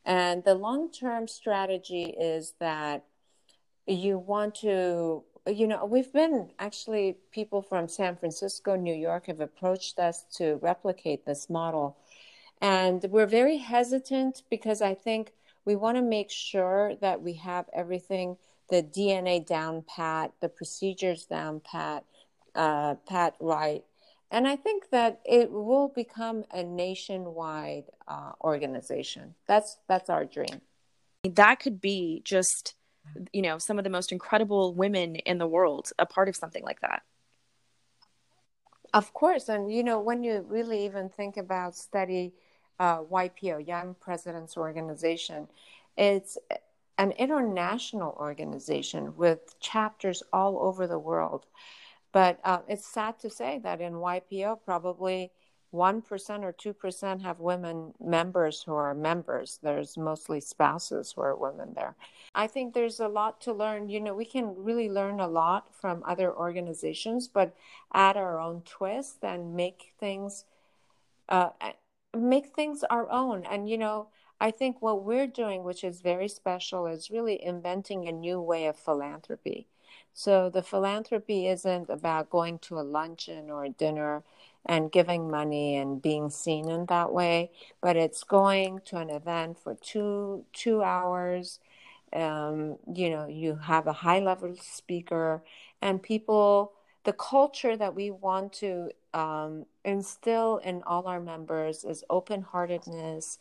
[0.05, 3.05] And the long term strategy is that
[3.87, 9.41] you want to, you know, we've been actually, people from San Francisco, New York have
[9.41, 11.97] approached us to replicate this model.
[12.61, 15.33] And we're very hesitant because I think
[15.65, 18.37] we want to make sure that we have everything
[18.69, 22.05] the DNA down pat, the procedures down pat,
[22.55, 23.85] uh, pat right.
[24.31, 29.35] And I think that it will become a nationwide uh, organization.
[29.47, 30.63] That's that's our dream.
[31.23, 32.75] That could be just,
[33.33, 36.63] you know, some of the most incredible women in the world a part of something
[36.65, 37.03] like that.
[38.95, 42.33] Of course, and you know, when you really even think about study
[42.79, 45.49] uh, YPO, Young Presidents Organization,
[45.97, 46.39] it's
[46.99, 51.47] an international organization with chapters all over the world.
[52.13, 55.31] But uh, it's sad to say that in YPO, probably
[55.77, 59.59] 1% or 2% have women members who are members.
[59.63, 61.95] There's mostly spouses who are women there.
[62.35, 63.89] I think there's a lot to learn.
[63.89, 67.55] You know, we can really learn a lot from other organizations, but
[67.93, 70.45] add our own twist and make things.
[71.29, 71.51] Uh,
[72.17, 74.07] make things our own and you know
[74.41, 78.67] I think what we're doing, which is very special, is really inventing a new way
[78.67, 79.67] of philanthropy.
[80.13, 84.25] So the philanthropy isn't about going to a luncheon or a dinner
[84.67, 87.51] and giving money and being seen in that way,
[87.81, 91.61] but it's going to an event for two two hours.
[92.13, 95.43] Um, you know, you have a high level speaker
[95.83, 96.73] and people.
[97.05, 103.39] The culture that we want to um, instill in all our members is open heartedness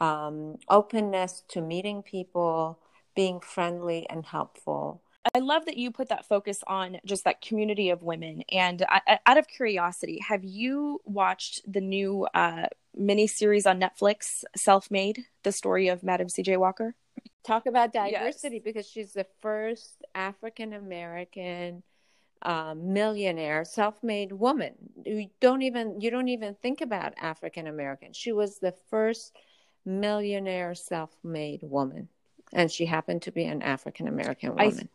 [0.00, 2.80] um, openness to meeting people,
[3.14, 5.00] being friendly and helpful.
[5.34, 8.42] I love that you put that focus on just that community of women.
[8.50, 14.42] And I, out of curiosity, have you watched the new uh, mini series on Netflix,
[14.56, 16.56] Self Made, the story of Madam C.J.
[16.56, 16.94] Walker?
[17.44, 18.64] Talk about diversity yes.
[18.64, 21.82] because she's the first African American
[22.42, 24.74] um, millionaire, self-made woman.
[25.04, 28.12] You don't even you don't even think about African American.
[28.12, 29.36] She was the first
[29.84, 32.08] millionaire self made woman.
[32.52, 34.88] And she happened to be an African American woman.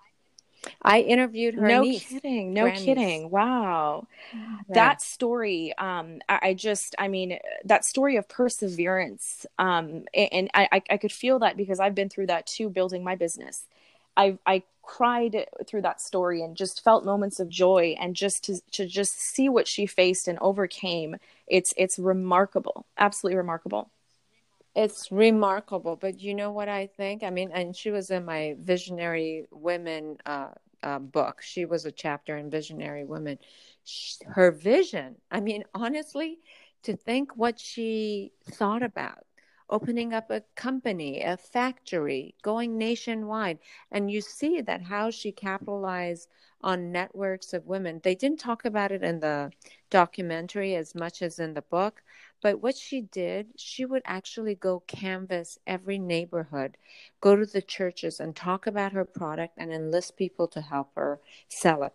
[0.81, 1.67] I, interviewed her.
[1.67, 2.53] No niece, kidding.
[2.53, 3.29] No kidding.
[3.29, 4.07] Wow.
[4.33, 4.39] Yeah.
[4.69, 9.45] That story, um, I, I, just, I mean, that story of perseverance.
[9.57, 13.15] Um, and, I, I could feel that because I've been through that too, building my
[13.15, 13.63] business.
[14.15, 18.61] I, I cried through that story and just felt moments of joy and just to,
[18.71, 21.17] to just see what she faced and overcame.
[21.45, 22.85] It's, it's remarkable.
[22.97, 23.89] Absolutely remarkable.
[24.77, 27.23] It's remarkable, but you know what I think?
[27.23, 30.49] I mean, and she was in my Visionary Women uh,
[30.83, 31.41] uh, book.
[31.41, 33.39] She was a chapter in Visionary Women.
[33.85, 36.37] She, her vision, I mean, honestly,
[36.83, 39.25] to think what she thought about
[39.69, 43.59] opening up a company, a factory, going nationwide.
[43.91, 46.29] And you see that how she capitalized
[46.61, 47.99] on networks of women.
[48.03, 49.51] They didn't talk about it in the
[49.89, 52.01] documentary as much as in the book,
[52.41, 56.77] but what she did, she would actually go canvass every neighborhood,
[57.19, 61.19] go to the churches and talk about her product and enlist people to help her
[61.49, 61.93] sell it.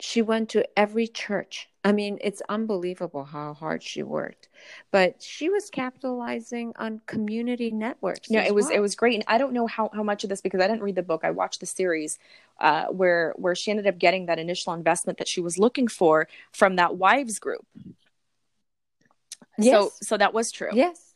[0.00, 1.68] She went to every church.
[1.82, 4.48] I mean, it's unbelievable how hard she worked.
[4.92, 8.30] But she was capitalizing on community networks.
[8.30, 8.74] No, it was well.
[8.74, 9.14] it was great.
[9.14, 11.22] And I don't know how, how much of this because I didn't read the book.
[11.24, 12.20] I watched the series
[12.60, 16.28] uh, where where she ended up getting that initial investment that she was looking for
[16.52, 17.66] from that wives group
[19.58, 19.74] Yes.
[19.74, 20.70] So so that was true.
[20.72, 21.14] Yes.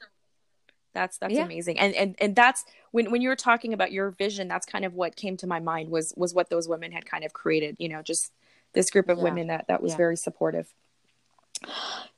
[0.95, 1.45] That's that's yeah.
[1.45, 1.79] amazing.
[1.79, 4.95] And and and that's when when you were talking about your vision, that's kind of
[4.95, 7.89] what came to my mind was was what those women had kind of created, you
[7.89, 8.31] know, just
[8.75, 9.25] this group of yeah.
[9.25, 9.97] women that that was yeah.
[9.99, 10.73] very supportive.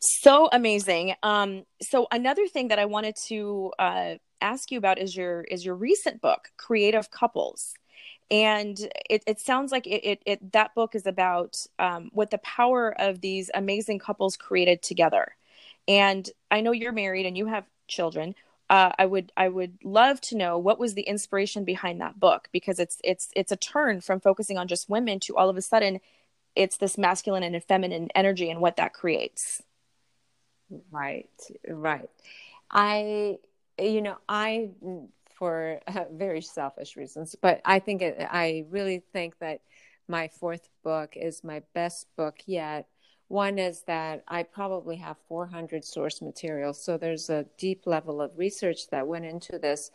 [0.00, 1.14] So amazing.
[1.22, 5.64] Um so another thing that I wanted to uh ask you about is your is
[5.64, 7.74] your recent book, Creative Couples
[8.30, 8.78] and
[9.10, 12.94] it, it sounds like it, it, it, that book is about um, what the power
[12.98, 15.36] of these amazing couples created together
[15.86, 18.34] and I know you're married and you have children.
[18.70, 22.48] Uh, I would I would love to know what was the inspiration behind that book
[22.52, 25.62] because it's it's it's a turn from focusing on just women to all of a
[25.62, 26.00] sudden
[26.56, 29.62] it's this masculine and feminine energy and what that creates.
[30.90, 31.28] Right,
[31.68, 32.08] right.
[32.70, 33.38] I
[33.78, 34.70] you know I
[35.34, 37.36] for uh, very selfish reasons.
[37.40, 39.60] But I think it, I really think that
[40.08, 42.86] my fourth book is my best book yet.
[43.34, 48.38] One is that I probably have 400 source materials, so there's a deep level of
[48.38, 49.90] research that went into this.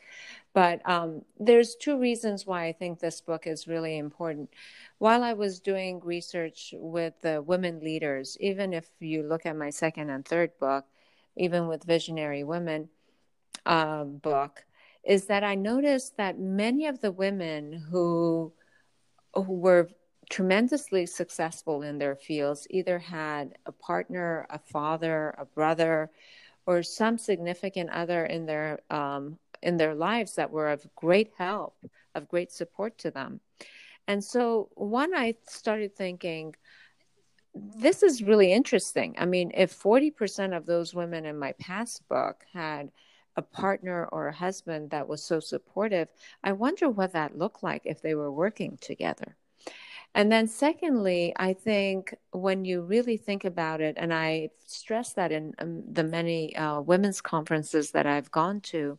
[0.54, 4.50] But um, there's two reasons why I think this book is really important.
[4.98, 9.70] While I was doing research with the women leaders, even if you look at my
[9.70, 10.84] second and third book,
[11.38, 12.90] even with Visionary Women
[13.66, 14.66] uh, book,
[15.06, 18.52] is that I noticed that many of the women who
[19.34, 19.88] who were
[20.30, 26.12] tremendously successful in their fields either had a partner, a father, a brother,
[26.66, 31.76] or some significant other in their um, in their lives that were of great help,
[32.16, 33.40] of great support to them.
[34.08, 36.56] And so, one, I started thinking,
[37.54, 39.16] this is really interesting.
[39.18, 42.92] I mean, if 40% of those women in my past book had
[43.36, 46.08] a partner or a husband that was so supportive,
[46.44, 49.36] I wonder what that looked like if they were working together.
[50.16, 55.32] And then, secondly, I think when you really think about it, and I stress that
[55.32, 58.98] in um, the many uh, women's conferences that I've gone to,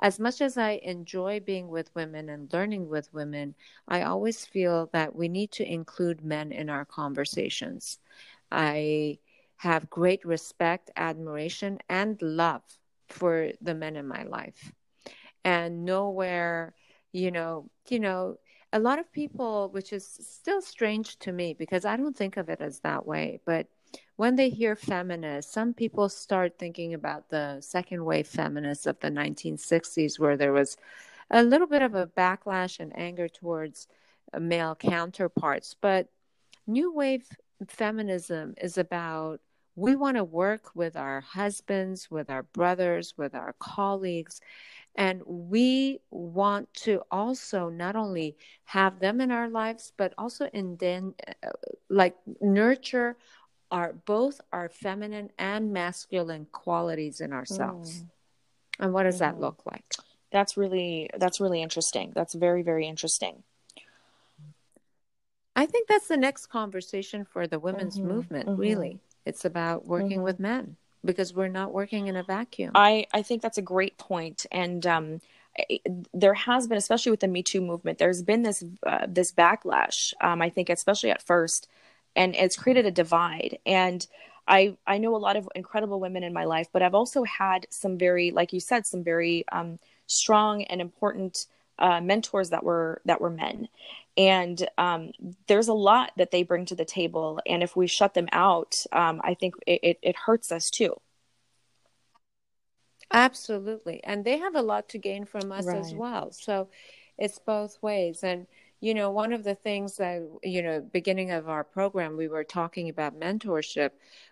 [0.00, 3.56] as much as I enjoy being with women and learning with women,
[3.88, 7.98] I always feel that we need to include men in our conversations.
[8.50, 9.18] I
[9.56, 12.62] have great respect, admiration, and love
[13.08, 14.72] for the men in my life.
[15.44, 16.74] And nowhere,
[17.12, 18.38] you know, you know,
[18.72, 22.48] a lot of people, which is still strange to me because I don't think of
[22.48, 23.66] it as that way, but
[24.16, 29.10] when they hear feminist, some people start thinking about the second wave feminists of the
[29.10, 30.76] 1960s, where there was
[31.30, 33.86] a little bit of a backlash and anger towards
[34.32, 35.74] uh, male counterparts.
[35.80, 36.08] But
[36.66, 37.26] new wave
[37.68, 39.40] feminism is about
[39.78, 44.40] we want to work with our husbands, with our brothers, with our colleagues,
[44.96, 50.76] and we want to also not only have them in our lives, but also in
[50.76, 51.14] then
[51.44, 51.50] uh,
[51.88, 53.16] like nurture
[53.70, 58.02] our both our feminine and masculine qualities in ourselves.
[58.02, 58.06] Mm.
[58.80, 59.20] And what does mm.
[59.20, 59.42] that mm-hmm.
[59.42, 59.84] look like?
[60.32, 62.12] That's really that's really interesting.
[62.14, 63.44] That's very very interesting.
[65.54, 68.08] I think that's the next conversation for the women's mm-hmm.
[68.08, 68.60] movement, mm-hmm.
[68.60, 69.00] really.
[69.28, 70.42] It's about working with mm-hmm.
[70.42, 72.72] men because we're not working in a vacuum.
[72.74, 74.46] I, I think that's a great point.
[74.50, 75.20] And um,
[76.12, 80.12] there has been, especially with the Me Too movement, there's been this uh, this backlash.
[80.20, 81.68] Um, I think, especially at first,
[82.16, 83.58] and it's created a divide.
[83.66, 84.06] And
[84.46, 87.66] I I know a lot of incredible women in my life, but I've also had
[87.70, 91.46] some very, like you said, some very um, strong and important
[91.78, 93.68] uh, mentors that were that were men.
[94.18, 95.12] And um,
[95.46, 98.84] there's a lot that they bring to the table, and if we shut them out,
[98.92, 101.00] um, I think it, it, it hurts us too.
[103.10, 104.02] Absolutely.
[104.04, 105.78] And they have a lot to gain from us right.
[105.78, 106.32] as well.
[106.32, 106.68] So
[107.16, 108.22] it's both ways.
[108.22, 108.46] And,
[108.80, 112.44] you know, one of the things that, you know, beginning of our program, we were
[112.44, 113.90] talking about mentorship.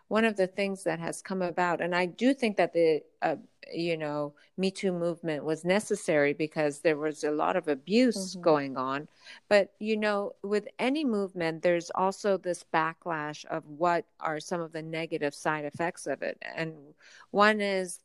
[0.08, 3.36] One of the things that has come about, and I do think that the, uh,
[3.72, 8.42] you know, Me Too movement was necessary because there was a lot of abuse mm-hmm.
[8.42, 9.08] going on.
[9.48, 14.70] But, you know, with any movement, there's also this backlash of what are some of
[14.70, 16.40] the negative side effects of it.
[16.54, 16.74] And
[17.32, 17.98] one is,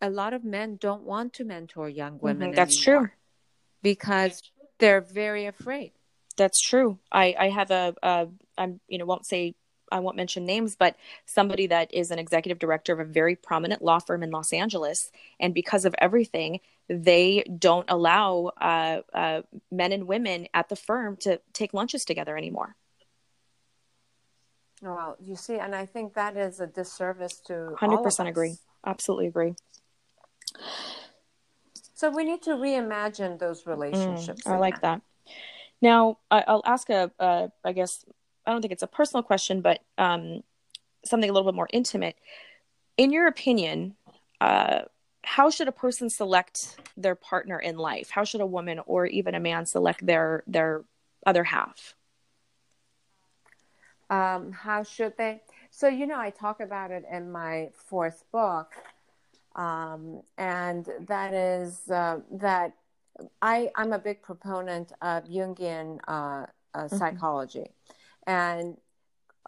[0.00, 2.50] a lot of men don't want to mentor young women.
[2.50, 2.56] Mm-hmm.
[2.56, 3.08] That's true.
[3.82, 4.42] Because
[4.80, 5.92] they're very afraid.
[6.36, 6.98] That's true.
[7.12, 9.54] I, I have a, a, I'm, you know, won't say,
[9.92, 13.82] I won't mention names, but somebody that is an executive director of a very prominent
[13.82, 15.10] law firm in Los Angeles.
[15.38, 21.16] And because of everything, they don't allow uh, uh, men and women at the firm
[21.18, 22.76] to take lunches together anymore.
[24.82, 27.74] Well, you see, and I think that is a disservice to.
[27.78, 28.56] Hundred percent agree.
[28.86, 29.54] Absolutely agree.
[32.00, 34.44] So we need to reimagine those relationships.
[34.44, 35.02] Mm, I like that.
[35.82, 38.06] Now, I, will ask a, a, I guess,
[38.46, 40.42] I don't think it's a personal question, but um,
[41.04, 42.16] something a little bit more intimate.
[42.96, 43.96] In your opinion,
[44.40, 44.84] uh,
[45.24, 48.08] how should a person select their partner in life?
[48.08, 50.84] How should a woman or even a man select their their
[51.26, 51.96] other half?
[54.08, 55.42] Um, how should they?
[55.70, 58.72] So you know, I talk about it in my fourth book
[59.56, 62.74] um, and that is uh, that
[63.42, 66.96] I, I'm a big proponent of Jungian uh, uh, mm-hmm.
[66.96, 67.70] psychology.
[68.26, 68.76] And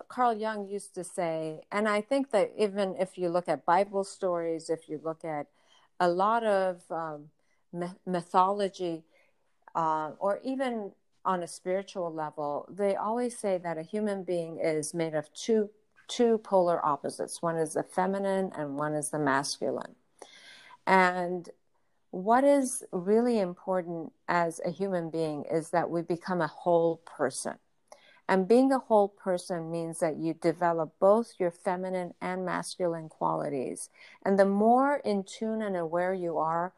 [0.09, 4.05] Carl Jung used to say, and I think that even if you look at Bible
[4.05, 5.47] stories, if you look at
[6.01, 7.31] a lot of um,
[8.07, 9.05] mythology,
[9.75, 10.93] uh, or even
[11.25, 15.71] on a spiritual level, they always say that a human being is made of two
[16.17, 17.43] two polar opposites.
[17.43, 19.95] One is the feminine and one is the masculine.
[20.87, 21.49] And
[22.11, 27.55] what is really important as a human being is that we become a whole person.
[28.29, 33.91] And being a whole person means that you develop both your feminine and masculine qualities.
[34.25, 36.73] And the more in tune and aware you are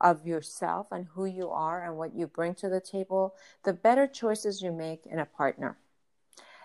[0.00, 4.06] of yourself and who you are and what you bring to the table, the better
[4.06, 5.76] choices you make in a partner.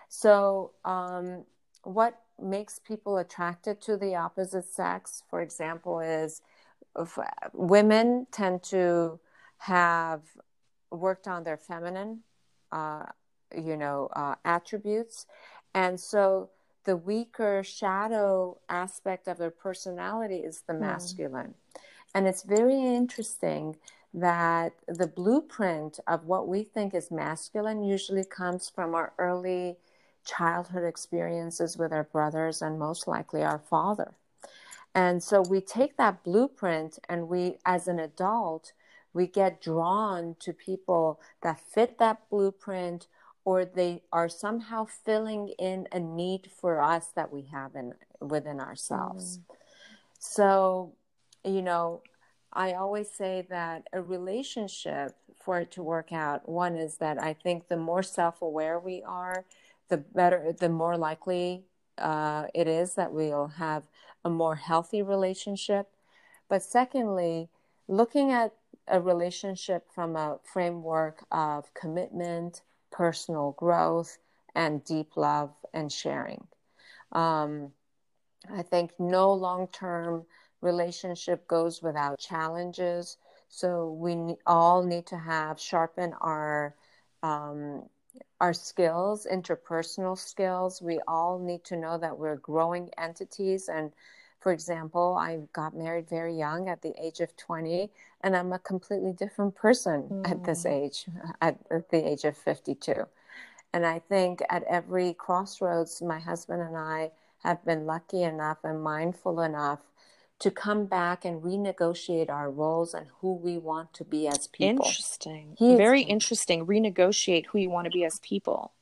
[0.10, 1.46] So, um,
[1.84, 6.42] what makes people attracted to the opposite sex, for example, is
[7.54, 9.20] women tend to
[9.58, 10.22] have
[10.92, 12.20] worked on their feminine,
[12.72, 13.04] uh,
[13.56, 15.26] you know, uh, attributes.
[15.74, 16.50] And so
[16.86, 20.82] the weaker shadow aspect of their personality is the hmm.
[20.82, 21.54] masculine.
[21.54, 21.82] Mm.
[22.16, 23.78] And it's very interesting
[24.14, 29.78] that the blueprint of what we think is masculine usually comes from our early
[30.26, 34.14] childhood experiences with our brothers and most likely our father.
[34.96, 38.74] And so we take that blueprint and we, as an adult,
[39.14, 43.08] we get drawn to people that fit that blueprint
[43.46, 48.60] or they are somehow filling in a need for us that we have in within
[48.60, 49.40] ourselves.
[49.40, 49.56] Mm.
[50.20, 50.94] So
[51.44, 52.02] you know,
[52.52, 57.34] I always say that a relationship for it to work out, one is that I
[57.34, 59.46] think the more self aware we are,
[59.94, 61.66] the better, the more likely
[62.00, 63.84] uh, it is that we'll have
[64.26, 65.88] a more healthy relationship.
[66.50, 67.50] But secondly,
[67.88, 68.54] looking at
[68.88, 74.18] a relationship from a framework of commitment, personal growth,
[74.56, 76.48] and deep love and sharing.
[77.12, 77.72] Um,
[78.52, 80.26] I think no long term
[80.62, 83.18] relationship goes without challenges.
[83.48, 86.74] So we all need to have sharpen our
[87.22, 87.84] um,
[88.44, 90.82] our skills, interpersonal skills.
[90.82, 93.70] We all need to know that we're growing entities.
[93.70, 93.94] And
[94.42, 97.90] for example, I got married very young at the age of 20,
[98.20, 100.30] and I'm a completely different person mm.
[100.30, 100.72] at this mm.
[100.72, 101.06] age,
[101.42, 103.06] at, at the age of 52.
[103.74, 107.12] And I think at every crossroads, my husband and I
[107.46, 109.80] have been lucky enough and mindful enough
[110.44, 114.86] to come back and renegotiate our roles and who we want to be as people.
[114.86, 115.56] Interesting.
[115.58, 116.66] Very interesting.
[116.66, 118.74] Renegotiate who you want to be as people.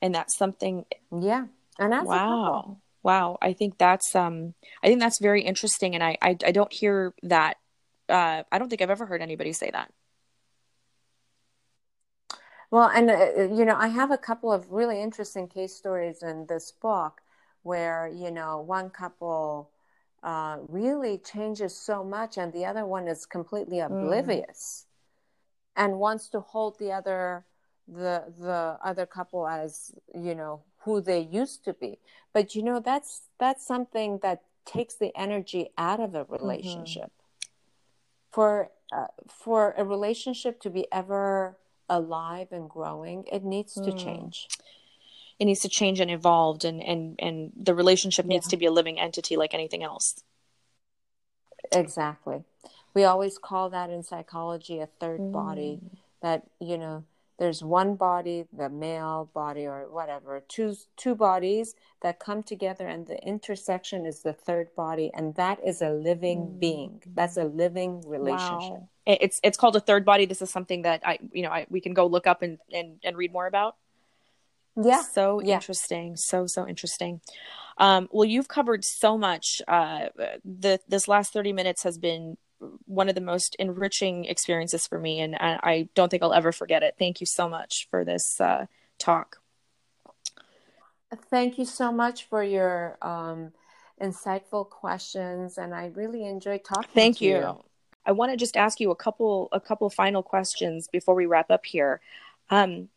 [0.00, 1.46] And that's something Yeah.
[1.78, 2.78] And that's wow.
[3.02, 3.36] Wow.
[3.42, 7.12] I think that's um I think that's very interesting and I I, I don't hear
[7.24, 7.56] that
[8.08, 9.92] uh I don't think I've ever heard anybody say that.
[12.70, 16.46] Well, and uh, you know, I have a couple of really interesting case stories in
[16.46, 17.22] this book
[17.62, 19.70] where, you know, one couple
[20.26, 23.86] uh, really changes so much, and the other one is completely mm.
[23.86, 25.84] oblivious mm.
[25.84, 27.44] and wants to hold the other
[27.86, 32.00] the the other couple as you know who they used to be.
[32.32, 36.32] But you know that's that's something that takes the energy out of a mm-hmm.
[36.34, 37.12] relationship.
[37.12, 38.32] Mm-hmm.
[38.32, 41.56] For uh, for a relationship to be ever
[41.88, 43.96] alive and growing, it needs to mm.
[43.96, 44.48] change
[45.38, 48.50] it needs to change and evolve and and and the relationship needs yeah.
[48.50, 50.22] to be a living entity like anything else
[51.72, 52.44] exactly
[52.94, 55.32] we always call that in psychology a third mm.
[55.32, 55.80] body
[56.22, 57.04] that you know
[57.38, 63.06] there's one body the male body or whatever two two bodies that come together and
[63.06, 66.60] the intersection is the third body and that is a living mm.
[66.60, 68.88] being that's a living relationship wow.
[69.06, 71.80] it's it's called a third body this is something that i you know I, we
[71.80, 73.76] can go look up and, and and read more about
[74.76, 75.02] yeah.
[75.02, 75.54] So yeah.
[75.54, 76.16] interesting.
[76.16, 77.20] So, so interesting.
[77.78, 79.60] Um, well, you've covered so much.
[79.66, 80.06] Uh,
[80.44, 82.36] the, this last 30 minutes has been
[82.86, 86.52] one of the most enriching experiences for me, and I, I don't think I'll ever
[86.52, 86.94] forget it.
[86.98, 88.66] Thank you so much for this uh,
[88.98, 89.38] talk.
[91.30, 93.52] Thank you so much for your um,
[94.00, 96.90] insightful questions, and I really enjoyed talking.
[96.94, 97.36] Thank you.
[97.36, 97.64] you.
[98.06, 101.50] I want to just ask you a couple a couple final questions before we wrap
[101.50, 102.00] up here.
[102.50, 102.88] Um,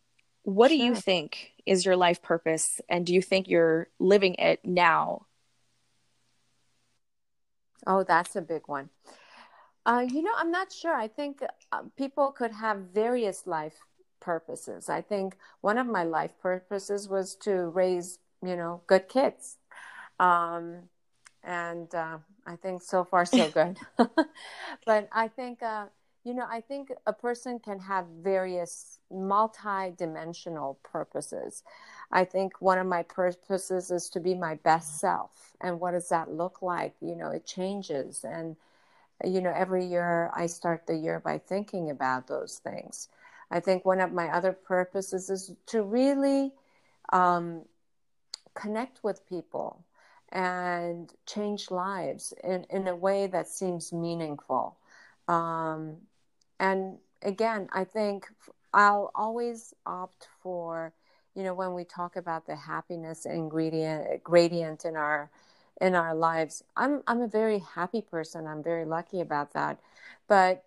[0.55, 0.77] what sure.
[0.77, 2.81] do you think is your life purpose?
[2.89, 5.25] And do you think you're living it now?
[7.87, 8.89] Oh, that's a big one.
[9.85, 10.93] Uh, you know, I'm not sure.
[10.93, 11.41] I think
[11.71, 13.75] uh, people could have various life
[14.19, 14.89] purposes.
[14.89, 19.57] I think one of my life purposes was to raise, you know, good kids.
[20.19, 20.89] Um,
[21.43, 23.77] and uh, I think so far so good.
[24.85, 25.85] but I think uh,
[26.29, 31.63] you know, I think a person can have various multi-dimensional purposes.
[32.11, 35.31] I think one of my purposes is to be my best self.
[35.59, 36.93] And what does that look like?
[37.01, 38.23] You know, it changes.
[38.23, 38.55] And,
[39.23, 43.09] you know, every year I start the year by thinking about those things.
[43.49, 46.53] I think one of my other purposes is to really
[47.11, 47.65] um,
[48.53, 49.83] connect with people
[50.31, 54.77] and change lives in, in a way that seems meaningful
[55.29, 56.08] Um,
[56.59, 58.27] and again, I think
[58.73, 60.93] I'll always opt for,
[61.35, 65.29] you know, when we talk about the happiness ingredient gradient in our
[65.79, 66.63] in our lives.
[66.75, 68.47] I'm I'm a very happy person.
[68.47, 69.79] I'm very lucky about that.
[70.27, 70.63] But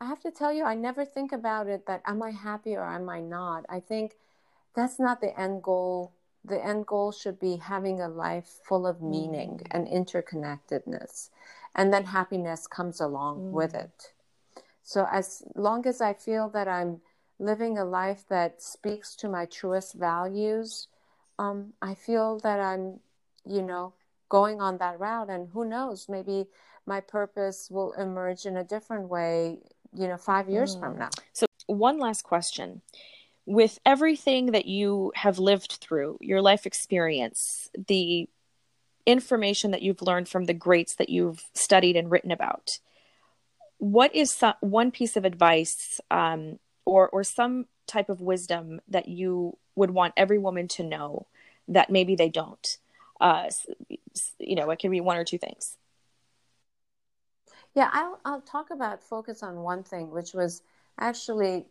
[0.00, 2.84] I have to tell you, I never think about it that am I happy or
[2.86, 3.64] am I not?
[3.68, 4.16] I think
[4.74, 6.12] that's not the end goal.
[6.44, 9.66] The end goal should be having a life full of meaning mm.
[9.70, 11.30] and interconnectedness.
[11.74, 13.50] And then happiness comes along mm.
[13.52, 14.12] with it.
[14.86, 17.00] So, as long as I feel that I'm
[17.40, 20.86] living a life that speaks to my truest values,
[21.40, 23.00] um, I feel that I'm,
[23.44, 23.94] you know,
[24.28, 25.28] going on that route.
[25.28, 26.46] And who knows, maybe
[26.86, 29.58] my purpose will emerge in a different way,
[29.92, 30.80] you know, five years mm.
[30.80, 31.10] from now.
[31.32, 32.80] So, one last question.
[33.44, 38.28] With everything that you have lived through, your life experience, the
[39.04, 42.78] information that you've learned from the greats that you've studied and written about,
[43.78, 49.08] what is some, one piece of advice um, or, or some type of wisdom that
[49.08, 51.26] you would want every woman to know
[51.68, 52.78] that maybe they don't?
[53.20, 53.48] uh,
[54.38, 55.76] you know, it can be one or two things.
[57.74, 60.62] Yeah, I'll, I'll talk about focus on one thing, which was
[60.98, 61.66] actually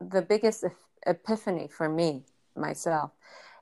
[0.00, 0.64] the biggest
[1.06, 2.22] epiphany for me,
[2.56, 3.12] myself.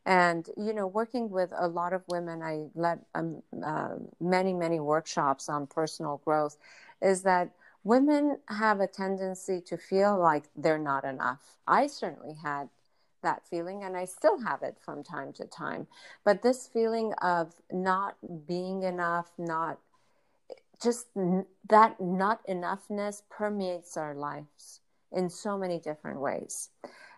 [0.05, 4.79] And, you know, working with a lot of women, I led um, uh, many, many
[4.79, 6.57] workshops on personal growth,
[7.01, 7.51] is that
[7.85, 11.57] women have a tendency to feel like they're not enough.
[11.67, 12.69] I certainly had
[13.23, 15.87] that feeling and I still have it from time to time.
[16.25, 18.17] But this feeling of not
[18.47, 19.79] being enough, not
[20.83, 21.07] just
[21.69, 24.81] that not enoughness permeates our lives
[25.13, 26.71] in so many different ways.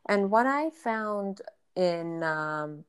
[0.09, 1.41] And what I found
[1.77, 2.85] in um,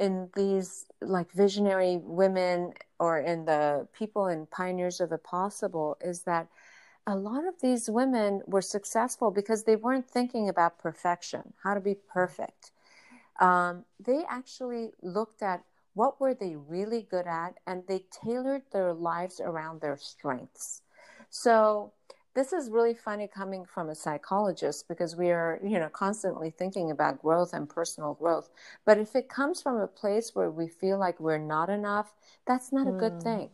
[0.00, 6.22] in these like visionary women or in the people and pioneers of the possible is
[6.22, 6.48] that
[7.06, 11.80] a lot of these women were successful because they weren't thinking about perfection, how to
[11.80, 12.70] be perfect.
[13.40, 15.64] Um, they actually looked at
[15.94, 20.82] what were they really good at and they tailored their lives around their strengths.
[21.28, 21.92] So
[22.34, 26.90] this is really funny coming from a psychologist because we are, you know, constantly thinking
[26.90, 28.48] about growth and personal growth.
[28.84, 32.14] But if it comes from a place where we feel like we're not enough,
[32.46, 33.22] that's not a good mm.
[33.22, 33.50] thing.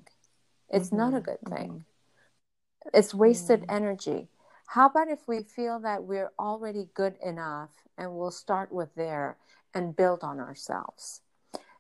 [0.71, 0.97] It's mm-hmm.
[0.97, 1.25] not a mm-hmm.
[1.25, 1.69] good thing.
[1.71, 2.89] Mm-hmm.
[2.95, 3.75] It's wasted mm.
[3.75, 4.29] energy.
[4.69, 9.39] How about if we feel that we're already good enough and we'll start with there
[9.75, 11.23] and build on ourselves?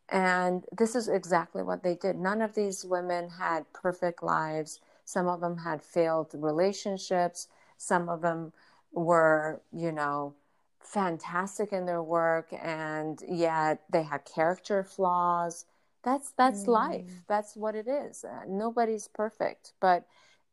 [0.09, 2.17] And this is exactly what they did.
[2.17, 4.81] None of these women had perfect lives.
[5.09, 7.49] Some of them had failed relationships.
[7.79, 8.53] Some of them
[8.93, 10.35] were, you know,
[10.81, 15.65] fantastic in their work and yet they had character flaws.
[16.03, 16.69] That's that's mm.
[16.83, 17.11] life.
[17.27, 18.23] That's what it is.
[18.23, 20.07] Uh, nobody's perfect, but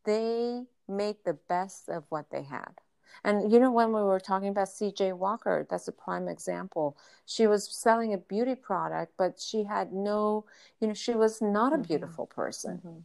[0.05, 2.79] they made the best of what they had.
[3.25, 6.95] And you know, when we were talking about CJ Walker, that's a prime example.
[7.25, 10.45] She was selling a beauty product, but she had no,
[10.79, 11.83] you know, she was not a mm-hmm.
[11.83, 12.77] beautiful person.
[12.77, 12.99] Mm-hmm.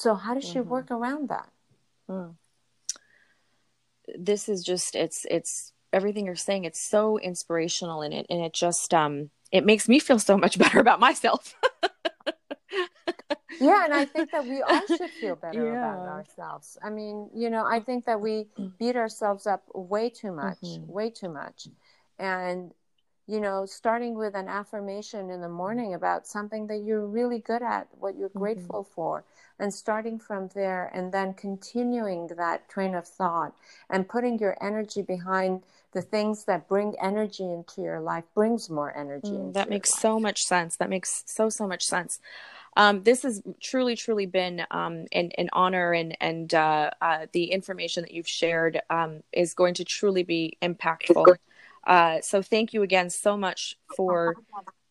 [0.00, 0.70] So, how does she mm-hmm.
[0.70, 1.50] work around that?
[2.08, 2.36] Mm.
[4.18, 6.64] This is just, it's, it's everything you're saying.
[6.64, 8.24] It's so inspirational in it.
[8.30, 11.54] And it just, um, it makes me feel so much better about myself.
[13.60, 15.92] yeah and i think that we all should feel better yeah.
[15.92, 18.72] about ourselves i mean you know i think that we mm.
[18.78, 20.90] beat ourselves up way too much mm-hmm.
[20.90, 21.66] way too much
[22.18, 22.72] and
[23.30, 27.62] you know starting with an affirmation in the morning about something that you're really good
[27.62, 28.38] at what you're mm-hmm.
[28.38, 29.24] grateful for
[29.58, 33.54] and starting from there and then continuing that train of thought
[33.88, 35.62] and putting your energy behind
[35.92, 40.00] the things that bring energy into your life brings more energy mm, that makes life.
[40.00, 42.18] so much sense that makes so so much sense
[42.76, 47.46] um, this has truly, truly been um, an, an honor, and and uh, uh, the
[47.46, 51.36] information that you've shared um, is going to truly be impactful.
[51.90, 54.36] Uh, so thank you again so much for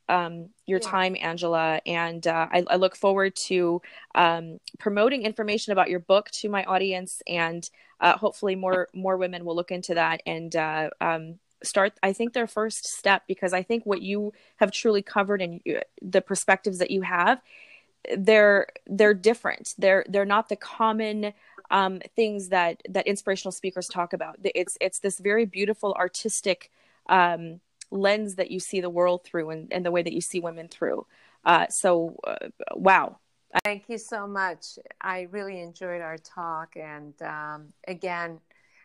[0.10, 3.82] um, your time, Angella, and uh, I, I, look forward to
[4.16, 7.70] um, promoting information about your book to my audience, and
[8.02, 12.34] uh, hopefully more more women will look into that and uh, um, start i think
[12.34, 15.60] their first step because i think what you have truly covered and
[16.02, 17.42] the perspectives that you have
[18.18, 19.76] they're they're different.
[19.78, 21.34] They're they're not the common
[21.72, 24.38] um, things that that inspirational speakers talk about.
[24.44, 26.72] It's it's this very beautiful artistic
[27.10, 27.60] um,
[27.92, 30.68] lens that you see the world through and, and the way that you see women
[30.68, 31.06] through.
[31.44, 33.18] Uh, so uh, wow.
[33.64, 34.78] Thank you so much.
[35.02, 38.40] I really enjoyed our talk, and um, again,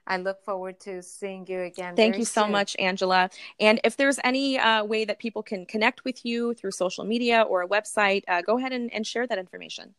[0.07, 1.97] I look forward to seeing you again.
[1.97, 2.53] Thank you so soon.
[2.53, 3.31] much, Angella.
[3.61, 7.43] And if there's any uh, way that people can connect with you through social media
[7.43, 9.95] or a website, uh, go ahead and, and share that information.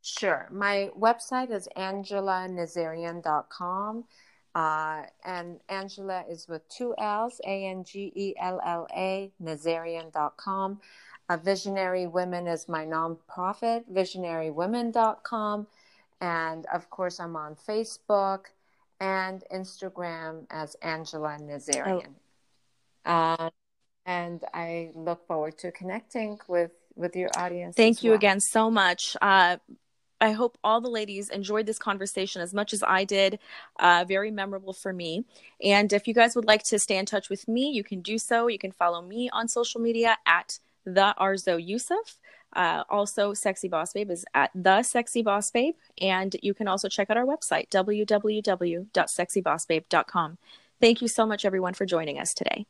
[0.00, 0.48] Sure.
[0.50, 4.04] My website is angellanazarian.com.
[4.54, 10.80] Uh, and Angella is with two L's, A N G E L L A, Nazarian.com.
[11.28, 15.66] Uh, Visionary Women is my nonprofit, visionarywomen.com.
[16.20, 18.46] And of course, I'm on Facebook
[19.00, 22.14] and Instagram as Angella Nazarian.
[23.04, 23.10] Oh.
[23.12, 23.50] Uh,
[24.06, 27.76] and I look forward to connecting with with your audience.
[27.76, 28.16] Thank you well.
[28.16, 29.16] again so much.
[29.20, 29.58] Uh,
[30.20, 33.38] I hope all the ladies enjoyed this conversation as much as I did.
[33.78, 35.24] Uh, very memorable for me.
[35.62, 38.18] And if you guys would like to stay in touch with me, you can do
[38.18, 38.48] so.
[38.48, 42.18] You can follow me on social media at the Arzo Yusuf.
[42.54, 46.88] Uh, also, Sexy Boss Babe is at the Sexy Boss Babe, and you can also
[46.88, 50.38] check out our website www.sexybossbabe.com.
[50.80, 52.64] Thank you so much, everyone, for joining us today.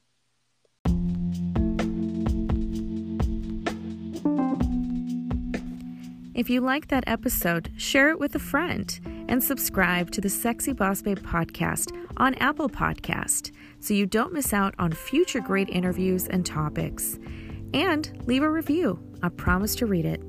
[6.38, 8.96] If you like that episode, share it with a friend
[9.28, 14.52] and subscribe to the Sexy Boss Babe podcast on Apple Podcast so you don't miss
[14.52, 17.18] out on future great interviews and topics.
[17.74, 19.00] And leave a review.
[19.20, 20.22] I promise to read it.